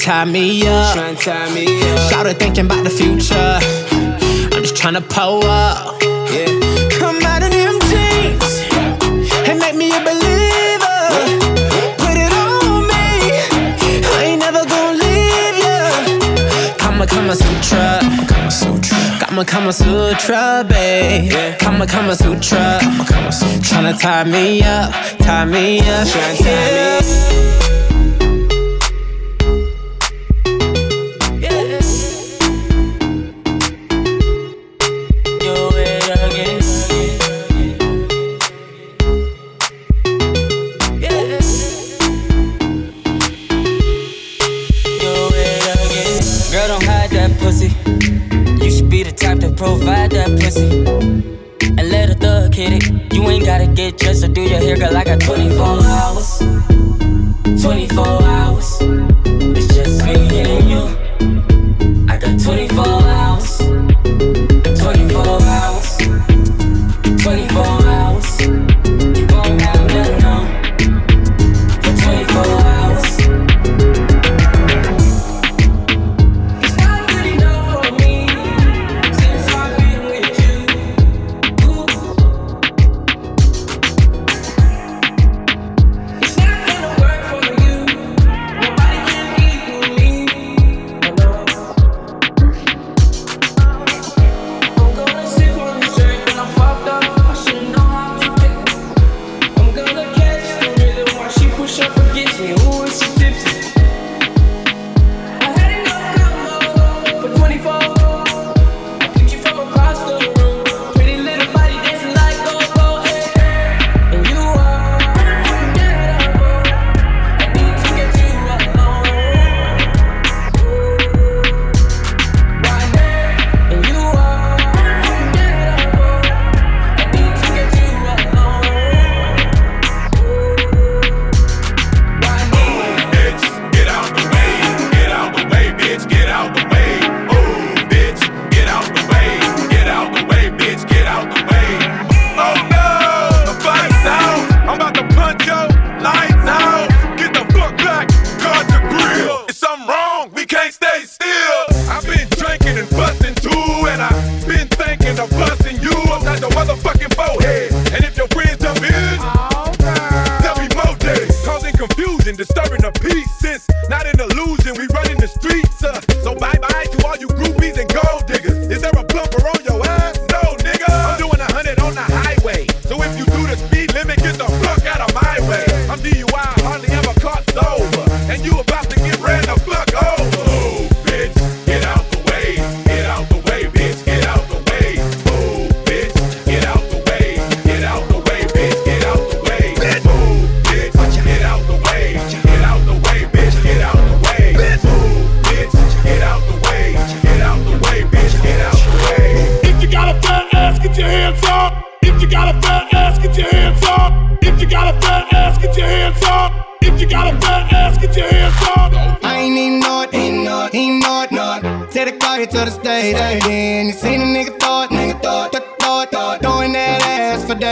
[0.00, 0.94] tie me up.
[0.94, 1.98] Trying to tie me up.
[1.98, 3.58] Started thinking about the future.
[4.52, 6.00] I'm just trying to pull up.
[6.32, 6.46] Yeah.
[6.98, 8.52] Come out of them jeans
[9.48, 11.00] and make me a believer.
[12.00, 13.04] Put it on me.
[14.16, 16.76] I ain't never gonna leave ya.
[16.78, 18.00] Kama Kama Sutra.
[18.26, 18.98] Kama Sutra.
[19.20, 21.30] Kama Kama Sutra, babe.
[21.30, 21.56] Yeah.
[21.58, 22.78] Kama Kama Sutra.
[22.80, 23.60] Kama Kama Sutra.
[23.60, 26.06] Tryna tie me up, tie me up.
[26.06, 26.40] Yeah.
[26.40, 27.79] me up.
[50.50, 50.84] fancy.
[51.78, 53.12] And let a thug hit it.
[53.12, 54.96] You ain't gotta get dressed or do your hair, girl.
[54.96, 55.49] I got 20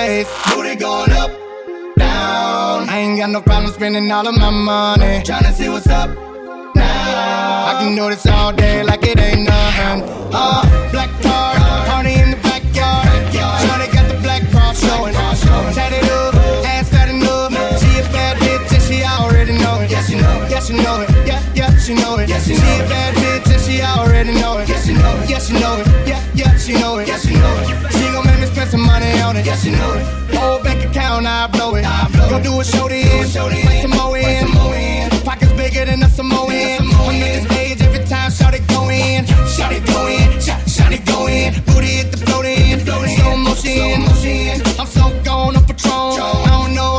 [0.08, 0.30] life.
[0.54, 1.30] Booty going up,
[1.96, 2.88] down.
[2.88, 5.22] I ain't got no problem spending all of my money.
[5.28, 6.10] Tryna see what's up
[6.74, 7.70] now.
[7.70, 10.00] I can do this all day like it ain't nothing.
[10.32, 11.54] Uh, black car,
[11.88, 13.04] party in the backyard.
[13.06, 13.92] backyard.
[13.92, 15.14] Got the black bra showing.
[15.74, 16.34] Tatted up,
[16.64, 17.52] ass fat enough.
[17.80, 19.90] She a bad bitch and she already know it.
[19.90, 20.50] Yes, you know it.
[20.50, 21.10] Yes, you know it.
[21.26, 22.28] Yeah, yeah, she know it.
[22.28, 23.47] Yes, she, she know a bad bitch.
[23.88, 24.68] I already know it.
[24.68, 25.30] Yes, she know it.
[25.30, 25.86] Yes, she know it.
[26.06, 27.08] Yeah, yeah, she know it.
[27.08, 27.92] Yes, she know it.
[27.96, 29.46] She gon' make me spend some money on it.
[29.46, 30.04] Yeah, she know it.
[30.36, 31.84] Whole bank account, I blow it.
[31.84, 32.42] I blow Go it.
[32.44, 33.32] do a show to end.
[33.32, 35.10] Bring some more in.
[35.24, 36.50] Pockets bigger than a Samoan.
[36.50, 39.26] I'm at this age every time, shout it go in.
[39.56, 40.40] Shout it go in.
[40.40, 41.52] Shout, it go in.
[41.66, 42.80] Booty hit the floating.
[42.80, 44.62] Slow motion.
[44.80, 46.20] I'm so gone a Patron.
[46.20, 46.98] I don't know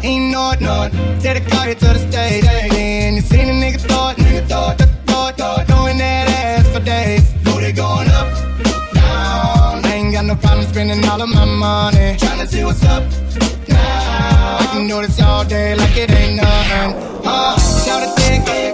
[0.00, 1.20] thought, he know it, know it.
[1.20, 2.44] Take the car to the stage.
[2.44, 6.80] Then you seen a nigga thought, nigga thought, th- thought, thought, doing that ass for
[6.80, 7.32] days.
[7.44, 8.28] Booty going up,
[8.94, 9.84] down.
[9.84, 12.16] I ain't got no problem spending all of my money.
[12.18, 13.02] Tryna see what's up
[13.68, 14.58] now.
[14.60, 16.94] I can do this all day like it ain't nothing.
[17.24, 18.69] Oh, shout it, think,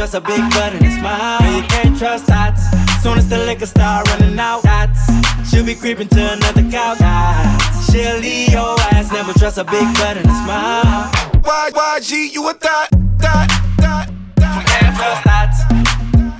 [0.00, 1.42] trust a big butt and a smile.
[1.42, 2.56] No, you can't trust that.
[3.02, 5.04] Soon as the liquor start running out, that's
[5.50, 6.96] she'll be creeping to another couch.
[7.00, 9.12] That's she'll leave your ass.
[9.12, 11.10] Never trust a big butt and a smile.
[11.44, 12.88] Why, YG, you a thot,
[13.18, 14.66] thot, thot, thot.
[14.72, 15.52] Can't trust that.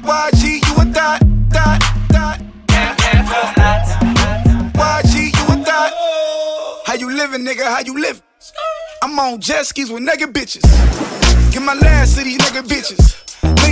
[0.09, 1.21] YG, you a thot,
[1.53, 2.39] thot, thot.
[2.67, 3.85] Can't, can't trust that.
[4.73, 5.93] YG, you a thot.
[6.87, 7.65] How you living, nigga?
[7.65, 8.23] How you living?
[9.03, 10.63] I'm on jet skis with nigga bitches.
[11.53, 13.30] Get my last to these nigga bitches.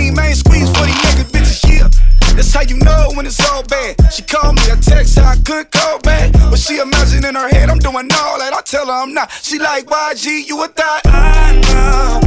[0.09, 1.87] Lean main squeeze for these nigga bitches, yeah.
[2.35, 3.95] That's how you know when it's all bad.
[4.11, 6.31] She called me a text, I couldn't call back.
[6.33, 8.53] But she imagine in her head I'm doing all that.
[8.53, 9.31] I tell her I'm not.
[9.31, 11.01] She like YG, you a thot.
[11.05, 12.21] I know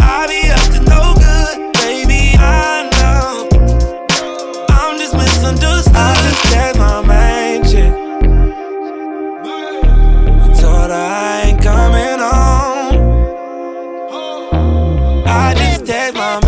[0.00, 2.36] I be up to no good, baby.
[2.36, 3.48] I know
[4.68, 5.94] I'm just misunderstood.
[5.96, 7.92] I just had my main chick.
[10.60, 13.24] Told her I ain't coming home.
[15.26, 16.47] I just text my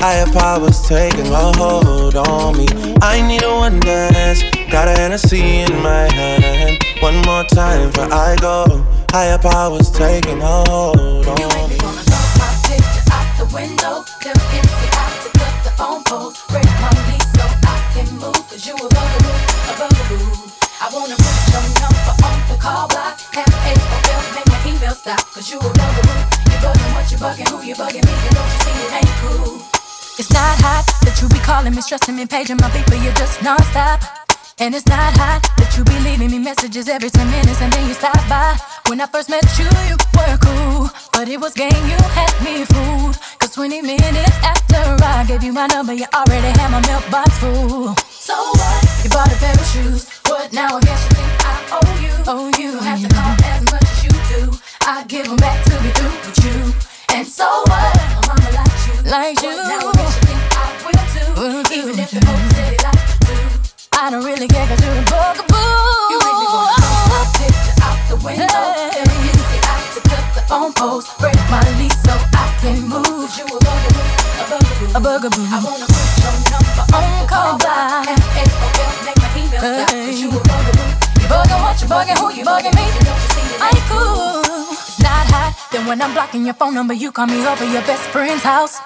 [0.00, 2.66] Higher powers taking a hold on me.
[3.02, 4.40] I need a one dance.
[4.72, 6.82] Got a Hennessy in my hand.
[7.00, 8.64] One more time for I go.
[9.10, 11.76] Higher powers taking a hold on me.
[13.36, 16.40] the window, them empty out to cut the phone poles.
[16.48, 19.36] Break my lease so I can move, cause you a bugaboo,
[19.68, 20.48] a bugaboo.
[20.80, 23.20] I wanna put your number on the call block.
[23.36, 26.40] Have AOL, make my email stop, cause you a bugaboo.
[26.48, 29.14] You bugging what you bugging, who you bugging me, and don't you see it ain't
[29.20, 29.29] cool.
[30.20, 33.40] It's not hot that you be calling me, stressing me, paging my people, you're just
[33.40, 34.04] non-stop.
[34.60, 37.88] And it's not hot that you be leaving me messages every 10 minutes and then
[37.88, 38.52] you stop by.
[38.92, 40.92] When I first met you, you were cool.
[41.16, 43.16] But it was game, you had me fooled.
[43.40, 47.96] Cause 20 minutes after I gave you my number, you already had my mailbox full.
[48.12, 48.80] So what?
[49.00, 50.04] You bought a pair of shoes.
[50.28, 50.76] but now?
[50.76, 52.14] I guess you think I owe you.
[52.28, 52.76] Oh, you.
[52.76, 54.52] don't have to call as much as you do.
[54.84, 56.56] I give them back to be through with you.
[57.16, 57.96] And so what?
[58.20, 58.94] My mama likes you.
[59.08, 60.09] Like you.
[61.48, 61.64] Do.
[61.72, 63.36] Even if the folks said it like you do.
[63.96, 65.56] I don't really care cause you're a bugaboo.
[66.12, 68.64] You make me wanna throw my picture out the window.
[68.76, 69.00] Hey.
[69.00, 71.06] Them easy out to cut the phone poles.
[71.16, 73.32] Break my lease so I can move.
[73.38, 74.04] you a bugaboo,
[74.36, 74.96] a bugaboo.
[74.96, 75.44] A bugaboo.
[75.48, 78.04] I wanna put your number on the call block.
[78.04, 79.88] F-A-O-L, make my email stop.
[79.88, 80.88] 'Cause you a bugaboo.
[81.20, 82.84] You bugging what you bugging, who you bugging me?
[83.00, 84.44] Don't I ain't cool.
[84.76, 85.52] It's not hot.
[85.72, 88.80] Then when I'm blocking your phone number, you call me over your best friend's house.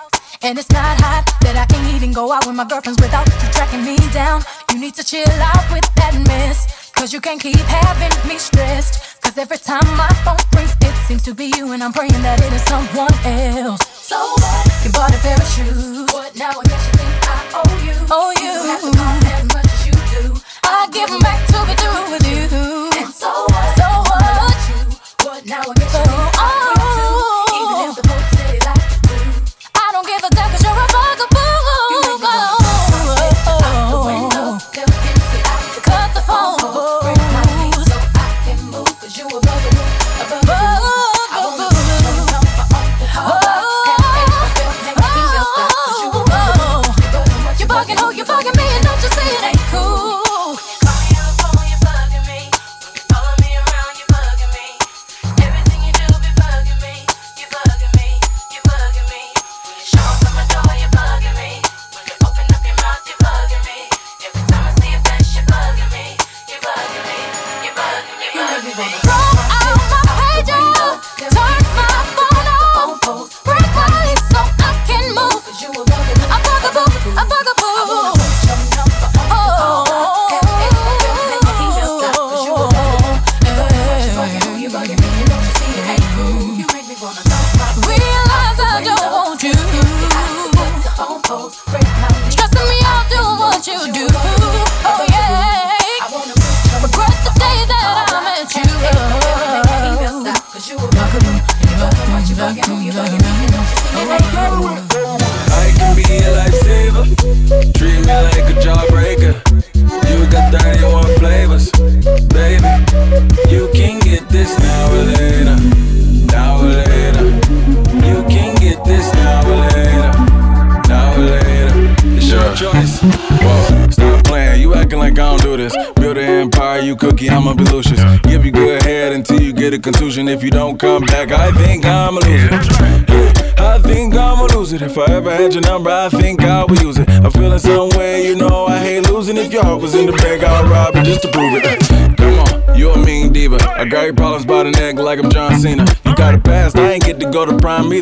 [0.44, 3.48] And it's not hot that I can't even go out with my girlfriends without you
[3.50, 4.42] tracking me down.
[4.70, 6.92] You need to chill out with that mess.
[6.92, 9.22] Cause you can't keep having me stressed.
[9.22, 12.44] Cause every time my phone rings, it seems to be you, and I'm praying that
[12.44, 13.80] it is someone else.
[13.88, 14.84] So what?
[14.84, 16.12] You bought a pair of shoes.
[16.12, 16.60] What now?
[16.60, 17.96] I guess you think I owe you.
[18.12, 18.52] Oh, you.
[18.52, 19.64] don't have to call as much
[20.94, 22.90] give 'em back to be through with you.
[23.00, 23.76] And so what?
[23.80, 24.54] So what?
[25.24, 25.60] What now?
[25.60, 26.63] I guess you ain't got to do.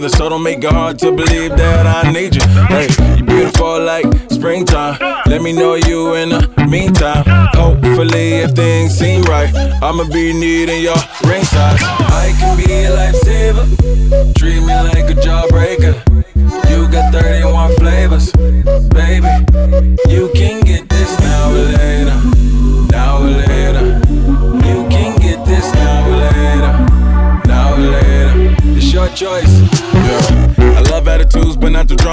[0.02, 0.16] Either.
[0.16, 2.42] So don't make it hard to believe that I need you.
[2.68, 4.98] Hey, you beautiful like springtime.
[5.26, 7.24] Let me know you in the meantime.
[7.54, 11.80] Hopefully, if things seem right, I'ma be needing your ring size.
[11.82, 13.21] I can be a lifesaver.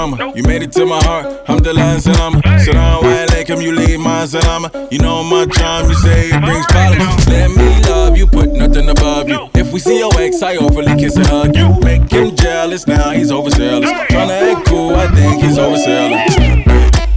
[0.08, 1.26] You made it to my heart.
[1.26, 2.40] Alhamdulillah, salama.
[2.58, 4.70] Sit down, while I come, you leave my salama.
[4.90, 7.28] You know my charm, you say it brings problems.
[7.28, 9.50] Let me love you, put nothing above you.
[9.54, 11.78] If we see your ex, I overly kiss and hug you.
[11.80, 13.90] Make him jealous, now he's overzealous.
[13.90, 16.64] Tryna act cool, I think he's overselling.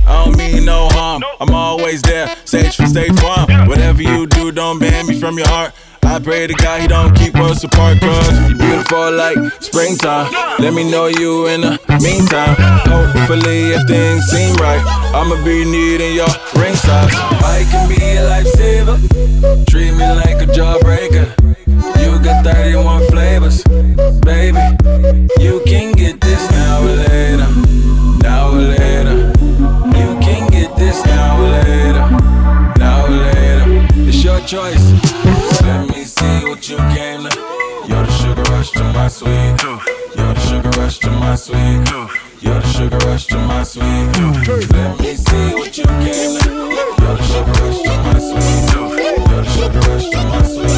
[0.05, 1.23] I don't mean no harm.
[1.39, 2.35] I'm always there.
[2.43, 3.47] Sage from State Farm.
[3.69, 5.73] Whatever you do, don't ban me from your heart.
[6.13, 10.31] I pray to God he don't keep us apart, cause you beautiful like springtime.
[10.59, 12.53] Let me know you in the meantime.
[12.85, 14.79] Hopefully, if things seem right,
[15.15, 17.09] I'ma be needing your ring size.
[17.41, 19.65] I can be a lifesaver.
[19.65, 21.33] Treat me like a jawbreaker.
[21.97, 23.63] You got 31 flavors,
[24.21, 24.61] baby.
[25.41, 27.49] You can get this now or later.
[28.21, 29.33] Now or later.
[29.97, 32.05] You can get this now or later.
[32.77, 33.87] Now or later.
[34.07, 34.82] It's your choice.
[36.63, 37.39] What you came to.
[37.89, 39.61] You're the sugar rush to my sweet.
[40.15, 41.91] You're the sugar rush to my sweet.
[42.39, 43.83] You're the sugar rush to my sweet.
[44.71, 46.49] Let me see what you came to.
[47.03, 48.73] You're the sugar rush to my sweet.
[49.27, 50.72] You're the sugar rush to my sweet.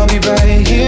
[0.00, 0.79] I'll be right here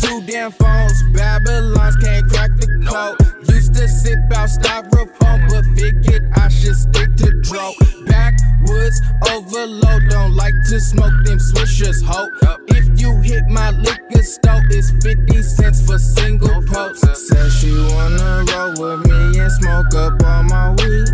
[0.00, 1.02] two damn phones.
[1.12, 3.16] Babylons can't crack the code.
[3.48, 7.72] Used to sip out styrofoam, but figured I should stick to dro.
[8.06, 12.28] Backwoods overload, don't like to smoke them swishers, ho.
[12.68, 17.04] If you hit my liquor store, it's 50 cents for single post.
[17.28, 21.08] Said she wanna roll with me and smoke up all my weed.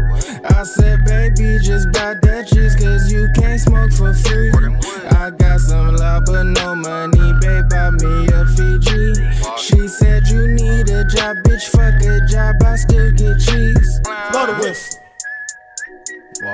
[0.51, 4.53] I said, baby, just buy that cheese, cause you can't smoke for free.
[5.11, 8.36] I got some love, but no money, babe, buy me
[11.43, 14.01] bitch, fuck a job, I still get cheese.
[14.31, 15.01] Blow the whistle.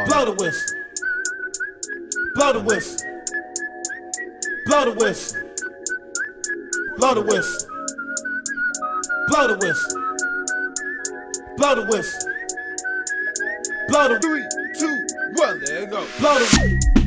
[0.07, 0.76] Blow the whistle.
[2.35, 3.09] Blow the whistle.
[4.66, 5.41] Blow the whistle.
[6.99, 7.68] Blow the whistle.
[9.28, 9.99] Blow the whistle.
[11.57, 12.28] Blow the whistle.
[13.89, 14.45] Blow the three,
[14.78, 15.61] two, one.
[15.64, 16.07] There you go.
[16.18, 17.02] Blow the.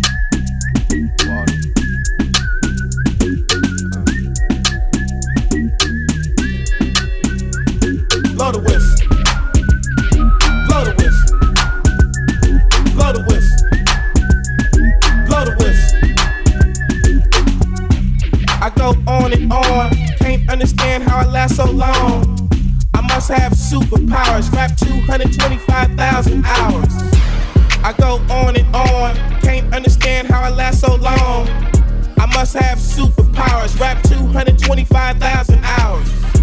[8.35, 9.07] Blow the whistle.
[10.67, 11.37] Blow the whistle.
[12.93, 13.67] Blow the whistle.
[15.25, 15.99] Blow the whistle.
[18.61, 19.91] I go on and on.
[20.19, 22.49] Can't understand how I last so long.
[22.93, 24.51] I must have superpowers.
[24.51, 26.93] Rap 225,000 hours.
[27.85, 29.15] I go on and on.
[29.43, 31.47] Can't understand how I last so long.
[32.19, 33.79] I must have superpowers.
[33.79, 36.34] Rap 225,000 hours.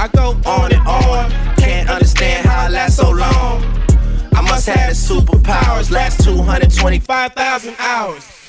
[0.00, 1.30] I go on and on.
[1.56, 3.62] Can't understand how I last so long.
[4.32, 5.90] I must have superpowers.
[5.90, 8.47] Last 225,000 hours.